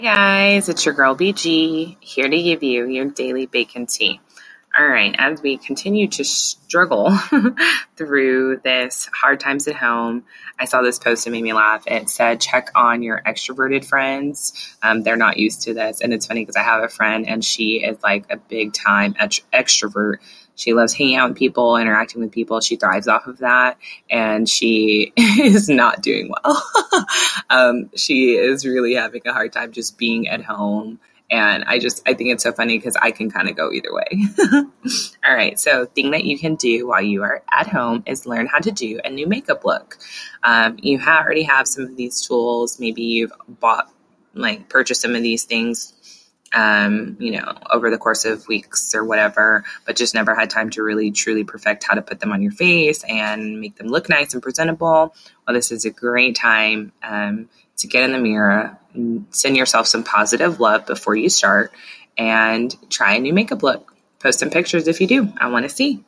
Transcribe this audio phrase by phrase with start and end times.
[0.00, 4.20] Hey guys, it's your girl BG here to give you your daily bacon tea.
[4.78, 7.10] All right, as we continue to struggle
[7.96, 10.22] through this hard times at home,
[10.56, 11.82] I saw this post and made me laugh.
[11.88, 14.76] It said, check on your extroverted friends.
[14.80, 16.00] Um, they're not used to this.
[16.00, 19.14] And it's funny because I have a friend and she is like a big time
[19.14, 20.18] extrovert.
[20.54, 22.60] She loves hanging out with people, interacting with people.
[22.60, 23.78] She thrives off of that.
[24.08, 26.62] And she is not doing well.
[27.50, 31.00] um, she is really having a hard time just being at home
[31.30, 33.92] and I just, I think it's so funny because I can kind of go either
[33.92, 34.06] way.
[35.26, 35.58] All right.
[35.60, 38.70] So, thing that you can do while you are at home is learn how to
[38.70, 39.98] do a new makeup look.
[40.42, 42.80] Um, you have, already have some of these tools.
[42.80, 43.92] Maybe you've bought,
[44.32, 45.92] like, purchased some of these things,
[46.54, 50.70] um, you know, over the course of weeks or whatever, but just never had time
[50.70, 54.08] to really truly perfect how to put them on your face and make them look
[54.08, 55.14] nice and presentable.
[55.46, 58.77] Well, this is a great time um, to get in the mirror,
[59.30, 61.72] send yourself some positive love before you start,
[62.16, 63.94] and try a new makeup look.
[64.18, 65.32] Post some pictures if you do.
[65.38, 66.04] I want to see.